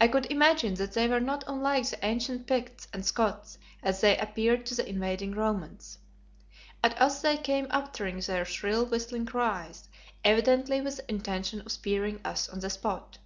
I 0.00 0.10
should 0.10 0.26
imagine 0.26 0.74
that 0.74 0.94
they 0.94 1.06
were 1.06 1.20
not 1.20 1.44
unlike 1.46 1.88
the 1.90 2.04
ancient 2.04 2.48
Picts 2.48 2.88
and 2.92 3.06
Scots 3.06 3.56
as 3.84 4.00
they 4.00 4.18
appeared 4.18 4.66
to 4.66 4.74
the 4.74 4.88
invading 4.88 5.30
Romans. 5.30 5.98
At 6.82 7.00
us 7.00 7.22
they 7.22 7.36
came 7.36 7.68
uttering 7.70 8.18
their 8.18 8.44
shrill, 8.44 8.84
whistling 8.84 9.26
cries, 9.26 9.88
evidently 10.24 10.80
with 10.80 10.96
the 10.96 11.08
intention 11.08 11.60
of 11.60 11.70
spearing 11.70 12.18
us 12.24 12.48
on 12.48 12.58
the 12.58 12.68
spot. 12.68 13.18